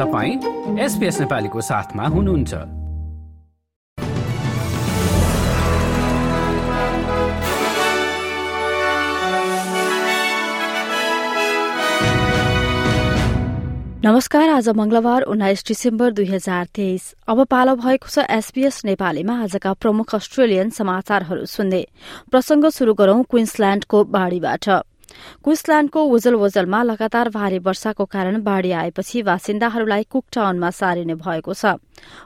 तपाईँ 0.00 0.78
एसपिएस 0.80 1.20
नेपालीको 1.20 1.60
साथमा 1.60 2.04
हुनुहुन्छ। 2.06 2.54
नमस्कार 14.04 14.48
आज 14.48 14.68
मंगलबार 14.68 15.22
उन्नाइस 15.22 15.64
डिसेम्बर 15.68 16.10
दुई 16.10 16.26
हजार 16.26 16.66
तेइस। 16.74 17.14
अब 17.28 17.44
पालो 17.44 17.76
भएको 17.76 18.08
छ 18.08 18.24
एसपीएस 18.30 18.84
नेपालीमा 18.84 19.42
आजका 19.42 19.72
प्रमुख 19.72 20.14
अस्ट्रेलियन 20.14 20.70
समाचारहरू 20.70 21.44
सुन्ने। 21.44 21.86
प्रसंग 22.30 22.70
शुरू 22.70 22.94
गरौं 22.94 23.22
क्वीन्सल्याण्डको 23.22 24.04
बाढ़ीबाट। 24.04 24.68
क्विसल्याण्डको 25.44 26.00
वजल 26.10 26.34
वजलमा 26.34 26.82
लगातार 26.82 27.28
भारी 27.28 27.58
वर्षाको 27.58 28.04
कारण 28.06 28.42
बाढ़ी 28.42 28.70
आएपछि 28.70 29.22
बासिन्दाहरूलाई 29.22 30.02
कुकटाउनमा 30.10 30.70
सारिने 30.70 31.14
भएको 31.14 31.54
छ। 31.54 31.76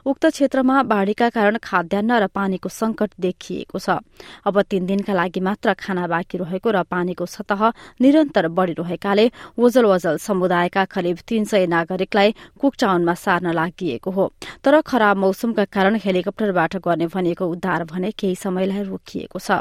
उक्त 0.05 0.25
क्षेत्रमा 0.25 0.83
बाढ़ीका 0.83 1.29
कारण 1.29 1.57
खाद्यान्न 1.59 2.11
र 2.15 2.27
पानीको 2.27 2.69
संकट 2.69 3.11
देखिएको 3.19 3.79
छ। 3.79 3.99
अब 4.45 4.61
तीन 4.61 4.85
दिनका 4.85 5.13
लागि 5.13 5.39
मात्र 5.39 5.73
खाना 5.73 6.07
बाँकी 6.07 6.37
रहेको 6.37 6.71
र 6.71 6.83
पानीको 6.85 7.25
सतह 7.25 7.61
निरन्तर 8.01 8.47
बढ़िरहेकाले 8.47 9.25
वजल 9.59 9.85
वजल 9.85 10.17
समुदायका 10.17 10.85
करिब 10.85 11.17
तीन 11.27 11.43
सय 11.45 11.65
नागरिकलाई 11.67 12.35
कुकटाउनमा 12.61 13.13
सार्न 13.13 13.51
लागि 13.51 13.99
हो। 14.07 14.31
तर 14.63 14.81
खराब 14.81 15.17
मौसमका 15.17 15.65
कारण 15.65 15.95
हेलिकप्टरबाट 15.99 16.75
गर्ने 16.77 17.07
भनिएको 17.07 17.45
उद्धार 17.45 17.83
भने 17.83 18.11
केही 18.11 18.35
समयलाई 18.35 18.83
रोकिएको 18.83 19.39
छ। 19.39 19.59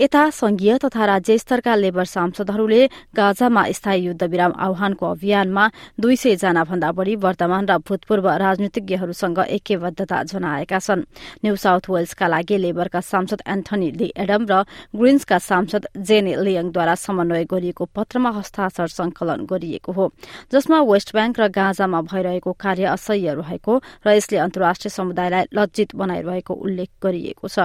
यता 0.00 0.28
संघीय 0.30 0.76
तथा 0.84 1.04
राज्य 1.04 1.38
स्तरका 1.38 1.74
लेबर 1.76 2.04
सांसदहरूले 2.04 2.86
गाजामा 3.16 3.64
स्थायी 3.72 4.04
युद्धविराम 4.04 4.52
आह्वानको 4.58 5.06
अभियानमा 5.06 5.68
दुई 6.00 6.16
सय 6.16 6.36
जना 6.36 6.64
भन्दा 6.64 6.92
बढ़ी 6.92 7.14
वर्तमान 7.16 7.66
र 7.68 7.78
भूतपूर्व 7.78 8.28
राजनीतिज्ञहरूसँग 8.28 9.38
ऐक्यबद्धता 9.38 10.22
जनाएका 10.22 10.78
छन्। 10.78 11.02
न्यू 11.44 11.56
साउथ 11.56 11.90
वेल्सका 11.90 12.26
लागि 12.28 12.56
लेबरका 12.58 13.00
सांसद 13.00 13.42
एन्थनी 13.46 13.90
ली 13.98 14.12
एडम 14.16 14.46
र 14.50 14.62
ग्रीन्सका 14.96 15.38
सांसद 15.38 15.86
जेने 15.98 16.34
लियङद्वारा 16.44 16.94
समन्वय 16.94 17.44
गरिएको 17.44 17.84
पत्रमा 17.94 18.30
हस्ताक्षर 18.38 18.88
संकलन 18.88 19.46
गरिएको 19.50 19.92
हो। 19.92 20.10
जसमा 20.52 20.80
वेस्ट 20.82 21.12
ब्याङ्क 21.12 21.40
र 21.40 21.48
गाजामा 21.48 22.00
भइरहेको 22.02 22.52
कार्य 22.52 22.84
असह्य 22.96 23.34
रहेको 23.34 23.72
र 24.06 24.16
यसले 24.16 24.38
अन्तर्राष्ट्रिय 24.38 24.90
समुदायलाई 24.90 25.44
लज्जित 25.54 25.94
बनाइरहेको 25.96 26.54
उल्लेख 26.54 26.90
गरिएको 27.02 27.48
छ। 27.48 27.58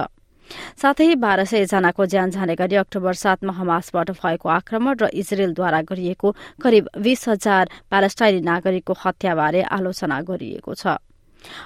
साथै 0.82 1.14
बाह्र 1.22 1.44
सय 1.50 1.64
जनाको 1.72 2.06
ज्यान 2.12 2.30
जाने 2.30 2.54
गरी 2.56 2.76
अक्टोबर 2.76 3.14
सातमा 3.20 3.52
हमासबाट 3.60 4.10
भएको 4.20 4.48
आक्रमण 4.58 4.94
र 5.02 5.08
इजरायलद्वारा 5.22 5.80
गरिएको 5.90 6.34
करिब 6.62 6.84
बीस 7.00 7.28
हजार 7.28 7.64
प्यालेस्टाइनी 7.90 8.40
नागरिकको 8.50 8.94
हत्याबारे 9.04 9.62
आलोचना 9.76 10.20
गरिएको 10.28 10.74
छ। 10.74 11.00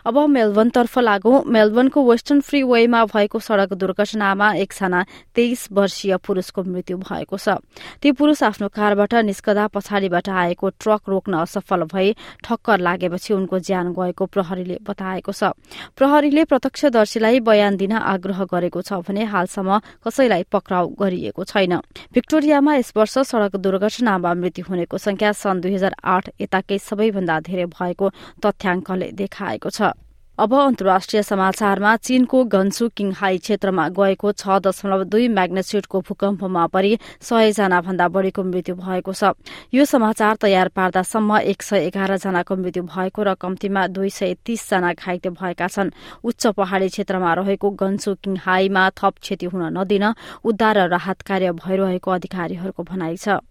अब 0.06 0.18
मेलबर्नतर्फ 0.28 0.98
लागू। 0.98 1.32
मेलबर्नको 1.46 2.02
वेस्टर्न 2.04 2.40
फ्री 2.40 2.62
वेमा 2.62 3.04
भएको 3.06 3.38
सड़क 3.38 3.72
दुर्घटनामा 3.74 4.52
एकजना 4.54 5.04
तेइस 5.34 5.68
वर्षीय 5.72 6.16
पुरूषको 6.26 6.62
मृत्यु 6.64 6.96
भएको 6.98 7.36
छ। 7.36 7.58
ती 8.02 8.12
पुरूष 8.12 8.42
आफ्नो 8.42 8.68
कारबाट 8.68 9.14
निस्कदा 9.24 9.66
पछाडिबाट 9.68 10.28
आएको 10.28 10.68
ट्रक 10.78 11.08
रोक्न 11.08 11.34
असफल 11.38 11.82
भई 11.92 12.12
ठक्कर 12.44 12.78
लागेपछि 12.78 13.34
उनको 13.34 13.58
ज्यान 13.58 13.92
गएको 13.92 14.26
प्रहरीले 14.26 14.78
बताएको 14.82 15.32
छ। 15.32 15.52
प्रहरीले 15.96 16.44
प्रत्यक्षदर्शीलाई 16.44 17.40
बयान 17.40 17.76
दिन 17.76 17.92
आग्रह 17.92 18.44
गरेको 18.44 18.82
छ 18.82 19.00
भने 19.02 19.24
हालसम्म 19.24 19.78
कसैलाई 20.06 20.42
पक्राउ 20.52 20.88
गरिएको 20.98 21.44
छैन। 21.44 21.74
भिक्टोरियामा 22.14 22.74
यस 22.74 22.92
वर्ष 22.96 23.18
सड़क 23.28 23.56
दुर्घटनामा 23.56 24.34
मृत्यु 24.34 24.64
हुनेको 24.68 24.98
संख्या 24.98 25.32
सन् 25.32 25.60
दुई 25.60 25.74
हजार 25.74 25.94
आठ 26.04 26.28
यताकै 26.40 26.78
सबैभन्दा 26.78 27.40
धेरै 27.40 27.66
भएको 27.68 28.06
तथ्याङ्कले 28.42 29.10
देखाएको 29.12 29.67
भएको 29.68 29.92
छ। 29.92 29.92
अब 30.38 30.54
अन्तर्राष्ट्रिय 30.54 31.22
समाचारमा 31.22 31.96
चीनको 31.98 32.44
गन्सु 32.46 32.88
किङहाई 32.94 33.38
क्षेत्रमा 33.38 33.88
गएको 33.90 34.32
छ 34.32 34.62
दशमलव 34.62 35.02
दुई 35.10 35.26
म्याग्नेच्युडको 35.28 35.98
भूकम्पमा 35.98 36.66
परि 36.70 36.98
सयजना 37.18 37.80
भन्दा 37.82 38.06
बढ़ीको 38.06 38.42
मृत्यु 38.46 38.74
भएको 38.78 39.12
छ। 39.12 39.34
यो 39.74 39.84
समाचार 39.84 40.36
तयार 40.38 40.68
पार्दासम्म 40.70 41.38
एक 41.42 41.62
सय 41.62 41.90
एघार 41.90 42.16
जनाको 42.22 42.54
मृत्यु 42.54 42.82
भएको 42.86 43.22
र 43.22 43.34
कम्तीमा 43.34 43.86
दुई 43.90 44.10
सय 44.14 44.34
तीसजना 44.46 44.92
घाइते 44.94 45.30
भएका 45.34 45.66
छन्। 45.66 45.90
उच्च 46.22 46.46
पहाड़ी 46.54 46.88
क्षेत्रमा 46.88 47.34
रहेको 47.34 47.70
गन्सु 47.74 48.14
किङहाईमा 48.22 48.90
थप 48.94 49.18
क्षति 49.18 49.46
हुन 49.50 49.74
नदिन 49.74 50.14
उद्धार 50.46 50.78
र 50.78 50.88
राहत 50.88 51.18
कार्य 51.26 51.52
भइरहेको 51.58 52.10
अधिकारीहरूको 52.10 52.82
भनाइ 52.86 53.16
छ। 53.18 53.42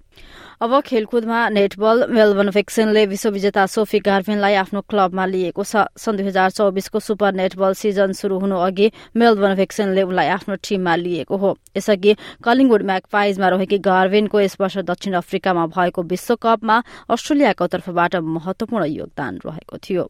अब 0.57 0.71
खेलकुदमा 0.81 1.39
नेटबल 1.49 2.05
मेलबर्न 2.09 2.49
भेक्सिनले 2.49 3.05
विश्वविजेता 3.05 3.65
सोफी 3.65 3.99
गार्भिनलाई 3.99 4.53
आफ्नो 4.57 4.81
क्लबमा 4.81 5.25
लिएको 5.25 5.63
छ। 5.63 5.85
सन् 5.93 6.17
दुई 6.17 6.25
हजार 6.27 6.49
चौबिसको 6.51 6.99
सुपर 6.99 7.33
नेटबल 7.33 7.73
सिजन 7.73 8.13
शुरू 8.13 8.39
हुनु 8.39 8.57
अघि 8.57 8.91
मेलबर्न 9.15 9.55
भेक्सिनले 9.55 10.01
उनलाई 10.01 10.27
आफ्नो 10.27 10.55
टीममा 10.57 10.95
लिएको 10.97 11.37
हो। 11.37 11.57
यसअघि 11.77 12.15
कलिङवुड 12.41 12.83
म्याकपाइजमा 12.83 13.47
रहेकी 13.49 13.77
गार्भिनको 13.77 14.39
यस 14.41 14.57
वर्ष 14.59 14.77
दक्षिण 14.89 15.13
अफ्रिकामा 15.13 15.65
भएको 15.67 16.01
विश्वकपमा 16.03 16.81
अस्ट्रेलियाको 17.09 17.67
तर्फबाट 17.67 18.15
महत्वपूर्ण 18.15 18.85
योगदान 18.85 19.39
रहेको 19.45 19.77
थियो। 19.77 20.09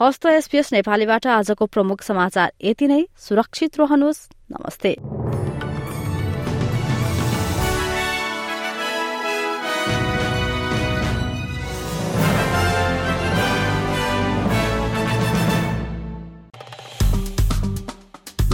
हस्त 0.00 0.26
एसपीएस 0.26 0.72
नेपालीबाट 0.72 1.26
आजको 1.26 1.66
प्रमुख 1.66 2.02
समाचार 2.02 2.52
यति 2.64 2.86
नै। 2.86 3.02
सुरक्षित 3.18 3.80
रहनुहोस्। 3.80 4.28
नमस्ते। 4.52 5.15